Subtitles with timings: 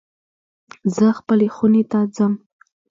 [0.95, 2.33] زه خپلی خونی ته ځم